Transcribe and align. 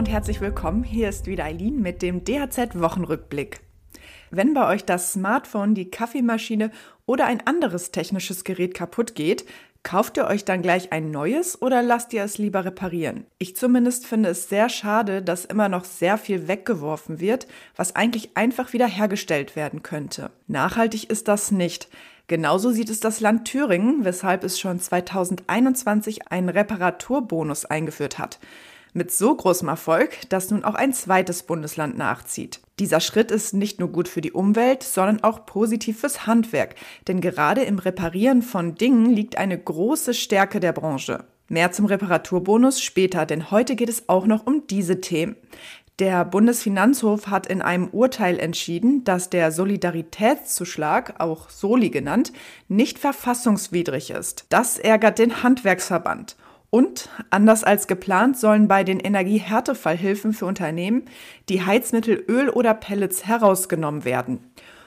und 0.00 0.08
herzlich 0.08 0.40
willkommen. 0.40 0.82
Hier 0.82 1.10
ist 1.10 1.26
wieder 1.26 1.44
Eileen 1.44 1.82
mit 1.82 2.00
dem 2.00 2.24
DHZ-Wochenrückblick. 2.24 3.60
Wenn 4.30 4.54
bei 4.54 4.66
euch 4.66 4.86
das 4.86 5.12
Smartphone, 5.12 5.74
die 5.74 5.90
Kaffeemaschine 5.90 6.70
oder 7.04 7.26
ein 7.26 7.46
anderes 7.46 7.90
technisches 7.90 8.44
Gerät 8.44 8.72
kaputt 8.72 9.14
geht, 9.14 9.44
Kauft 9.82 10.18
ihr 10.18 10.26
euch 10.26 10.44
dann 10.44 10.60
gleich 10.60 10.92
ein 10.92 11.10
neues 11.10 11.60
oder 11.62 11.82
lasst 11.82 12.12
ihr 12.12 12.22
es 12.22 12.36
lieber 12.36 12.66
reparieren? 12.66 13.24
Ich 13.38 13.56
zumindest 13.56 14.06
finde 14.06 14.28
es 14.28 14.46
sehr 14.46 14.68
schade, 14.68 15.22
dass 15.22 15.46
immer 15.46 15.70
noch 15.70 15.84
sehr 15.84 16.18
viel 16.18 16.48
weggeworfen 16.48 17.18
wird, 17.18 17.46
was 17.76 17.96
eigentlich 17.96 18.36
einfach 18.36 18.74
wieder 18.74 18.86
hergestellt 18.86 19.56
werden 19.56 19.82
könnte. 19.82 20.32
Nachhaltig 20.48 21.08
ist 21.08 21.28
das 21.28 21.50
nicht. 21.50 21.88
Genauso 22.26 22.72
sieht 22.72 22.90
es 22.90 23.00
das 23.00 23.20
Land 23.20 23.46
Thüringen, 23.46 24.04
weshalb 24.04 24.44
es 24.44 24.60
schon 24.60 24.80
2021 24.80 26.30
einen 26.30 26.50
Reparaturbonus 26.50 27.64
eingeführt 27.64 28.18
hat 28.18 28.38
mit 28.92 29.12
so 29.12 29.34
großem 29.34 29.68
Erfolg, 29.68 30.28
dass 30.28 30.50
nun 30.50 30.64
auch 30.64 30.74
ein 30.74 30.92
zweites 30.92 31.42
Bundesland 31.42 31.96
nachzieht. 31.96 32.60
Dieser 32.78 33.00
Schritt 33.00 33.30
ist 33.30 33.54
nicht 33.54 33.78
nur 33.78 33.90
gut 33.90 34.08
für 34.08 34.20
die 34.20 34.32
Umwelt, 34.32 34.82
sondern 34.82 35.22
auch 35.22 35.46
positiv 35.46 36.00
fürs 36.00 36.26
Handwerk, 36.26 36.74
denn 37.08 37.20
gerade 37.20 37.62
im 37.62 37.78
Reparieren 37.78 38.42
von 38.42 38.74
Dingen 38.74 39.06
liegt 39.06 39.36
eine 39.36 39.58
große 39.58 40.14
Stärke 40.14 40.60
der 40.60 40.72
Branche. 40.72 41.24
Mehr 41.48 41.72
zum 41.72 41.86
Reparaturbonus 41.86 42.80
später, 42.80 43.26
denn 43.26 43.50
heute 43.50 43.74
geht 43.74 43.88
es 43.88 44.08
auch 44.08 44.26
noch 44.26 44.46
um 44.46 44.66
diese 44.68 45.00
Themen. 45.00 45.36
Der 45.98 46.24
Bundesfinanzhof 46.24 47.26
hat 47.26 47.46
in 47.46 47.60
einem 47.60 47.88
Urteil 47.88 48.38
entschieden, 48.38 49.04
dass 49.04 49.28
der 49.28 49.52
Solidaritätszuschlag, 49.52 51.16
auch 51.18 51.50
Soli 51.50 51.90
genannt, 51.90 52.32
nicht 52.68 52.98
verfassungswidrig 52.98 54.10
ist. 54.10 54.46
Das 54.48 54.78
ärgert 54.78 55.18
den 55.18 55.42
Handwerksverband. 55.42 56.36
Und 56.70 57.08
anders 57.30 57.64
als 57.64 57.88
geplant 57.88 58.38
sollen 58.38 58.68
bei 58.68 58.84
den 58.84 59.00
Energiehärtefallhilfen 59.00 60.32
für 60.32 60.46
Unternehmen 60.46 61.02
die 61.48 61.64
Heizmittel 61.66 62.24
Öl 62.28 62.48
oder 62.48 62.74
Pellets 62.74 63.26
herausgenommen 63.26 64.04
werden. 64.04 64.38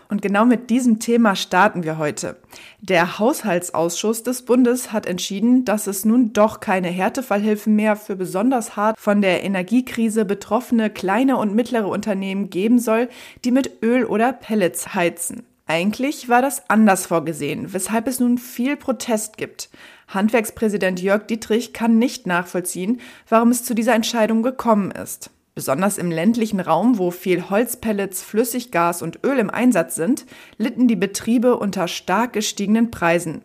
Und 0.09 0.22
genau 0.22 0.45
mit 0.45 0.70
diesem 0.70 1.00
Thema 1.00 1.36
starten 1.36 1.84
wir 1.84 1.98
heute. 1.98 2.38
Der 2.80 3.20
Haushaltsausschuss 3.20 4.23
des 4.23 4.44
Bundes 4.44 4.92
hat 4.94 5.08
entschieden, 5.08 5.66
dass 5.66 5.88
es 5.88 6.06
nun 6.06 6.34
doch 6.34 6.59
keine 6.59 6.89
Härtefallhilfen 6.89 7.76
mehr 7.76 7.95
für 7.95 8.16
besonders 8.16 8.76
hart 8.76 9.00
von 9.00 9.22
der 9.22 9.44
Energiekrise 9.44 10.23
betroffene 10.23 10.89
kleine 10.89 11.38
und 11.38 11.56
mittlere 11.56 11.88
Unternehmen 11.88 12.50
geben 12.50 12.80
soll, 12.80 13.09
die 13.44 13.52
mit 13.52 13.81
Öl 13.81 14.06
oder 14.06 14.34
Pellets 14.34 14.94
heizen. 14.94 15.44
Eigentlich 15.66 16.28
war 16.28 16.42
das 16.42 16.69
anders 16.69 17.06
vorgesehen, 17.06 17.72
weshalb 17.72 18.08
es 18.08 18.19
nun 18.19 18.38
viel 18.38 18.75
Protest 18.75 19.38
gibt. 19.38 19.70
Handwerkspräsident 20.09 21.02
Jörg 21.02 21.25
Dietrich 21.28 21.72
kann 21.72 21.97
nicht 21.97 22.28
nachvollziehen, 22.28 23.00
warum 23.30 23.50
es 23.50 23.64
zu 23.64 23.73
dieser 23.73 23.95
Entscheidung 23.95 24.44
gekommen 24.44 24.92
ist. 24.92 25.30
Besonders 25.55 26.00
im 26.00 26.11
ländlichen 26.11 26.59
Raum, 26.59 26.97
wo 26.97 27.11
viel 27.11 27.50
Holzpellets, 27.50 28.23
Flüssiggas 28.23 29.02
und 29.02 29.20
Öl 29.23 29.38
im 29.38 29.52
Einsatz 29.52 29.95
sind, 29.95 30.25
litten 30.58 30.88
die 30.88 30.95
Betriebe 30.95 31.58
unter 31.58 31.88
stark 31.88 32.33
gestiegenen 32.33 32.92
Preisen. 32.92 33.44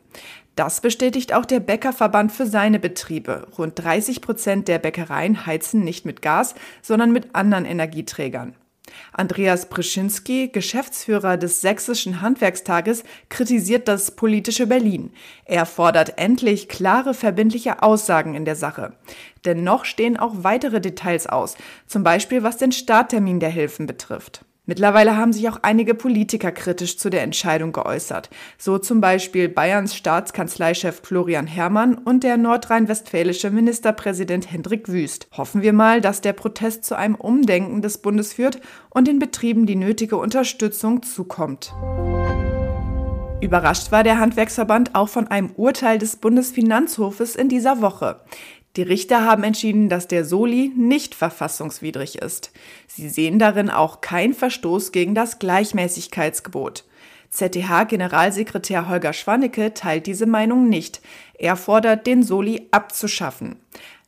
Das 0.57 0.81
bestätigt 0.81 1.35
auch 1.35 1.45
der 1.45 1.61
Bäckerverband 1.61 2.33
für 2.33 2.47
seine 2.47 2.81
Betriebe. 2.81 3.47
Rund 3.57 3.75
30 3.77 4.23
Prozent 4.23 4.67
der 4.67 4.81
Bäckereien 4.81 5.47
heizen 5.47 5.85
nicht 5.85 6.05
mit 6.05 6.21
Gas, 6.21 6.55
sondern 6.83 7.13
mit 7.13 7.35
anderen 7.35 7.65
Energieträgern. 7.65 8.57
Andreas 9.13 9.69
Brzezinski, 9.69 10.49
Geschäftsführer 10.49 11.37
des 11.37 11.61
Sächsischen 11.61 12.21
Handwerkstages, 12.21 13.05
kritisiert 13.29 13.89
das 13.89 14.13
politische 14.13 14.67
Berlin. 14.67 15.13
Er 15.45 15.67
fordert 15.67 16.19
endlich 16.19 16.69
klare, 16.69 17.15
verbindliche 17.15 17.83
Aussagen 17.83 18.35
in 18.35 18.45
der 18.45 18.57
Sache. 18.57 18.95
Denn 19.45 19.65
noch 19.65 19.85
stehen 19.85 20.17
auch 20.17 20.33
weitere 20.39 20.81
Details 20.81 21.27
aus, 21.27 21.57
zum 21.87 22.03
Beispiel 22.03 22.43
was 22.43 22.57
den 22.57 22.73
Starttermin 22.73 23.41
der 23.41 23.51
Hilfen 23.51 23.87
betrifft. 23.87 24.45
Mittlerweile 24.69 25.17
haben 25.17 25.33
sich 25.33 25.49
auch 25.49 25.61
einige 25.63 25.95
Politiker 25.95 26.53
kritisch 26.53 26.99
zu 26.99 27.09
der 27.09 27.23
Entscheidung 27.23 27.73
geäußert. 27.73 28.29
So 28.59 28.77
zum 28.77 29.01
Beispiel 29.01 29.49
Bayerns 29.49 29.97
Staatskanzleichef 29.97 31.01
Florian 31.03 31.47
Herrmann 31.47 31.95
und 31.95 32.23
der 32.23 32.37
nordrhein-westfälische 32.37 33.49
Ministerpräsident 33.51 34.53
Hendrik 34.53 34.89
Wüst. 34.89 35.27
Hoffen 35.35 35.63
wir 35.63 35.73
mal, 35.73 36.03
dass 36.03 36.21
der 36.21 36.35
Protest 36.35 36.85
zu 36.85 36.99
einem 36.99 37.15
Umdenken 37.15 37.81
des 37.81 37.97
Bundes 37.97 38.35
führt 38.35 38.61
und 38.91 39.09
den 39.09 39.19
Betrieben 39.19 39.65
die 39.65 39.75
nötige 39.75 40.19
Unterstützung 40.19 41.03
zukommt. 41.03 41.73
Überrascht 43.41 43.93
war 43.93 44.03
der 44.03 44.19
Handwerksverband 44.19 44.97
auch 44.97 45.09
von 45.09 45.29
einem 45.29 45.53
Urteil 45.53 45.97
des 45.99 46.17
Bundesfinanzhofes 46.17 47.37
in 47.37 47.49
dieser 47.49 47.81
Woche. 47.81 48.21
Die 48.77 48.83
Richter 48.83 49.25
haben 49.25 49.43
entschieden, 49.45 49.89
dass 49.89 50.09
der 50.09 50.25
Soli 50.25 50.73
nicht 50.77 51.15
verfassungswidrig 51.15 52.19
ist. 52.19 52.53
Sie 52.87 53.09
sehen 53.09 53.39
darin 53.39 53.71
auch 53.71 54.01
keinen 54.01 54.35
Verstoß 54.35 54.93
gegen 54.93 55.15
das 55.15 55.39
Gleichmäßigkeitsgebot. 55.39 56.85
ZDH-Generalsekretär 57.31 58.89
Holger 58.89 59.13
Schwannecke 59.13 59.75
teilt 59.75 60.07
diese 60.07 60.27
Meinung 60.27 60.69
nicht. 60.69 61.01
Er 61.35 61.57
fordert, 61.57 62.07
den 62.07 62.23
Soli 62.23 62.69
abzuschaffen. 62.71 63.57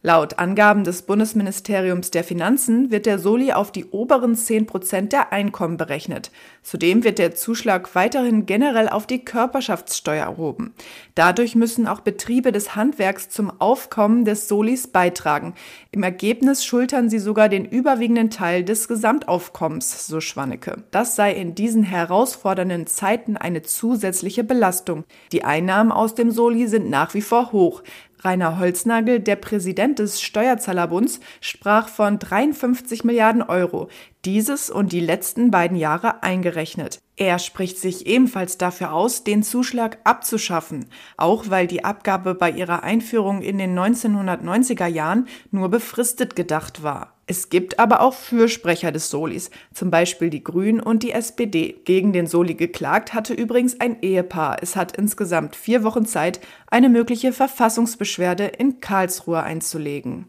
Laut 0.02 0.38
Angaben 0.38 0.82
des 0.82 1.02
Bundesministeriums 1.02 2.10
der 2.10 2.24
Finanzen 2.24 2.90
wird 2.90 3.04
der 3.04 3.18
Soli 3.18 3.52
auf 3.52 3.70
die 3.70 3.84
oberen 3.84 4.34
10 4.34 4.64
Prozent 4.64 5.12
der 5.12 5.30
Einkommen 5.30 5.76
berechnet. 5.76 6.30
Zudem 6.62 7.04
wird 7.04 7.18
der 7.18 7.34
Zuschlag 7.34 7.94
weiterhin 7.94 8.46
generell 8.46 8.88
auf 8.88 9.06
die 9.06 9.22
Körperschaftssteuer 9.22 10.24
erhoben. 10.24 10.72
Dadurch 11.14 11.54
müssen 11.54 11.86
auch 11.86 12.00
Betriebe 12.00 12.50
des 12.50 12.74
Handwerks 12.74 13.28
zum 13.28 13.52
Aufkommen 13.60 14.24
des 14.24 14.48
Solis 14.48 14.86
beitragen. 14.86 15.52
Im 15.90 16.02
Ergebnis 16.02 16.64
schultern 16.64 17.10
sie 17.10 17.18
sogar 17.18 17.50
den 17.50 17.66
überwiegenden 17.66 18.30
Teil 18.30 18.64
des 18.64 18.88
Gesamtaufkommens, 18.88 20.06
so 20.06 20.22
Schwannecke. 20.22 20.82
Das 20.92 21.14
sei 21.14 21.34
in 21.34 21.54
diesen 21.54 21.82
herausfordernden 21.82 22.86
Zeiten 22.86 23.36
eine 23.36 23.60
zusätzliche 23.60 24.44
Belastung. 24.44 25.04
Die 25.32 25.44
Einnahmen 25.44 25.92
aus 25.92 26.14
dem 26.14 26.30
Soli 26.30 26.68
sind 26.68 26.88
nach 26.88 27.12
wie 27.12 27.20
vor 27.20 27.52
hoch. 27.52 27.82
Rainer 28.22 28.58
Holznagel, 28.58 29.20
der 29.20 29.36
Präsident 29.36 29.98
des 29.98 30.20
Steuerzahlerbunds, 30.20 31.20
sprach 31.40 31.88
von 31.88 32.18
53 32.18 33.04
Milliarden 33.04 33.42
Euro, 33.42 33.88
dieses 34.24 34.70
und 34.70 34.92
die 34.92 35.00
letzten 35.00 35.50
beiden 35.50 35.76
Jahre 35.76 36.22
eingerechnet. 36.22 37.00
Er 37.16 37.38
spricht 37.38 37.78
sich 37.78 38.06
ebenfalls 38.06 38.58
dafür 38.58 38.92
aus, 38.92 39.24
den 39.24 39.42
Zuschlag 39.42 39.98
abzuschaffen, 40.04 40.86
auch 41.16 41.44
weil 41.48 41.66
die 41.66 41.84
Abgabe 41.84 42.34
bei 42.34 42.50
ihrer 42.50 42.82
Einführung 42.82 43.42
in 43.42 43.58
den 43.58 43.78
1990er 43.78 44.86
Jahren 44.86 45.26
nur 45.50 45.68
befristet 45.68 46.36
gedacht 46.36 46.82
war. 46.82 47.19
Es 47.30 47.48
gibt 47.48 47.78
aber 47.78 48.00
auch 48.00 48.14
Fürsprecher 48.14 48.90
des 48.90 49.08
Solis, 49.08 49.52
zum 49.72 49.88
Beispiel 49.88 50.30
die 50.30 50.42
Grünen 50.42 50.80
und 50.80 51.04
die 51.04 51.12
SPD. 51.12 51.76
Gegen 51.84 52.12
den 52.12 52.26
Soli 52.26 52.54
geklagt 52.54 53.14
hatte 53.14 53.34
übrigens 53.34 53.78
ein 53.78 54.02
Ehepaar. 54.02 54.56
Es 54.62 54.74
hat 54.74 54.96
insgesamt 54.96 55.54
vier 55.54 55.84
Wochen 55.84 56.06
Zeit, 56.06 56.40
eine 56.66 56.88
mögliche 56.88 57.32
Verfassungsbeschwerde 57.32 58.46
in 58.46 58.80
Karlsruhe 58.80 59.44
einzulegen. 59.44 60.26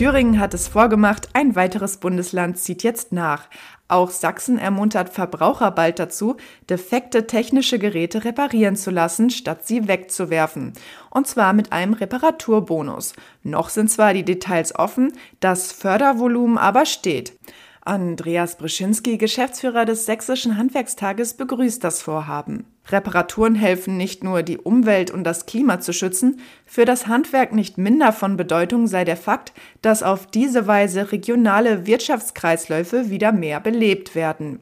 Thüringen 0.00 0.40
hat 0.40 0.54
es 0.54 0.66
vorgemacht, 0.66 1.28
ein 1.34 1.56
weiteres 1.56 1.98
Bundesland 1.98 2.56
zieht 2.56 2.82
jetzt 2.84 3.12
nach. 3.12 3.50
Auch 3.86 4.08
Sachsen 4.08 4.56
ermuntert 4.56 5.10
Verbraucher 5.10 5.70
bald 5.72 5.98
dazu, 5.98 6.38
defekte 6.70 7.26
technische 7.26 7.78
Geräte 7.78 8.24
reparieren 8.24 8.76
zu 8.76 8.90
lassen, 8.90 9.28
statt 9.28 9.66
sie 9.66 9.88
wegzuwerfen. 9.88 10.72
Und 11.10 11.26
zwar 11.26 11.52
mit 11.52 11.72
einem 11.72 11.92
Reparaturbonus. 11.92 13.12
Noch 13.42 13.68
sind 13.68 13.90
zwar 13.90 14.14
die 14.14 14.24
Details 14.24 14.74
offen, 14.74 15.12
das 15.40 15.70
Fördervolumen 15.70 16.56
aber 16.56 16.86
steht. 16.86 17.38
Andreas 17.82 18.56
Brischinski, 18.56 19.16
Geschäftsführer 19.16 19.86
des 19.86 20.04
Sächsischen 20.04 20.58
Handwerkstages, 20.58 21.34
begrüßt 21.34 21.82
das 21.82 22.02
Vorhaben. 22.02 22.66
Reparaturen 22.88 23.54
helfen 23.54 23.96
nicht 23.96 24.22
nur, 24.22 24.42
die 24.42 24.58
Umwelt 24.58 25.10
und 25.10 25.24
das 25.24 25.46
Klima 25.46 25.80
zu 25.80 25.92
schützen, 25.92 26.40
für 26.66 26.84
das 26.84 27.06
Handwerk 27.06 27.52
nicht 27.54 27.78
minder 27.78 28.12
von 28.12 28.36
Bedeutung 28.36 28.86
sei 28.86 29.04
der 29.04 29.16
Fakt, 29.16 29.54
dass 29.80 30.02
auf 30.02 30.26
diese 30.26 30.66
Weise 30.66 31.10
regionale 31.10 31.86
Wirtschaftskreisläufe 31.86 33.08
wieder 33.08 33.32
mehr 33.32 33.60
belebt 33.60 34.14
werden. 34.14 34.60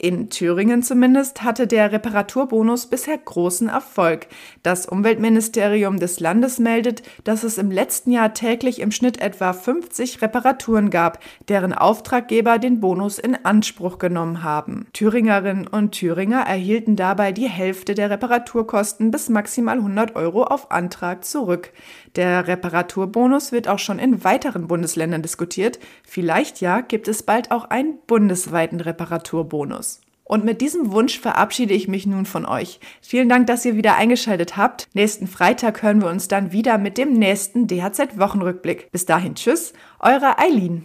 In 0.00 0.30
Thüringen 0.30 0.84
zumindest 0.84 1.42
hatte 1.42 1.66
der 1.66 1.90
Reparaturbonus 1.90 2.86
bisher 2.86 3.18
großen 3.18 3.68
Erfolg. 3.68 4.28
Das 4.62 4.86
Umweltministerium 4.86 5.98
des 5.98 6.20
Landes 6.20 6.60
meldet, 6.60 7.02
dass 7.24 7.42
es 7.42 7.58
im 7.58 7.72
letzten 7.72 8.12
Jahr 8.12 8.32
täglich 8.32 8.80
im 8.80 8.92
Schnitt 8.92 9.20
etwa 9.20 9.52
50 9.52 10.22
Reparaturen 10.22 10.90
gab, 10.90 11.18
deren 11.48 11.72
Auftraggeber 11.72 12.60
den 12.60 12.78
Bonus 12.78 13.18
in 13.18 13.44
Anspruch 13.44 13.98
genommen 13.98 14.44
haben. 14.44 14.86
Thüringerinnen 14.92 15.66
und 15.66 15.90
Thüringer 15.90 16.42
erhielten 16.42 16.94
dabei 16.94 17.32
die 17.32 17.48
Hälfte 17.48 17.96
der 17.96 18.08
Reparaturkosten 18.08 19.10
bis 19.10 19.28
maximal 19.28 19.78
100 19.78 20.14
Euro 20.14 20.44
auf 20.44 20.70
Antrag 20.70 21.24
zurück. 21.24 21.72
Der 22.14 22.46
Reparaturbonus 22.46 23.50
wird 23.50 23.66
auch 23.66 23.80
schon 23.80 23.98
in 23.98 24.22
weiteren 24.22 24.68
Bundesländern 24.68 25.22
diskutiert. 25.22 25.80
Vielleicht 26.04 26.60
ja 26.60 26.82
gibt 26.82 27.08
es 27.08 27.24
bald 27.24 27.50
auch 27.50 27.64
einen 27.64 27.98
bundesweiten 28.06 28.80
Reparaturbonus. 28.80 29.87
Und 30.28 30.44
mit 30.44 30.60
diesem 30.60 30.92
Wunsch 30.92 31.18
verabschiede 31.18 31.72
ich 31.72 31.88
mich 31.88 32.06
nun 32.06 32.26
von 32.26 32.44
euch. 32.44 32.80
Vielen 33.00 33.30
Dank, 33.30 33.46
dass 33.46 33.64
ihr 33.64 33.76
wieder 33.76 33.96
eingeschaltet 33.96 34.58
habt. 34.58 34.86
Nächsten 34.92 35.26
Freitag 35.26 35.82
hören 35.82 36.02
wir 36.02 36.10
uns 36.10 36.28
dann 36.28 36.52
wieder 36.52 36.76
mit 36.76 36.98
dem 36.98 37.14
nächsten 37.14 37.66
DHZ 37.66 38.18
Wochenrückblick. 38.18 38.92
Bis 38.92 39.06
dahin, 39.06 39.34
tschüss, 39.34 39.72
eure 40.00 40.38
Eileen. 40.38 40.84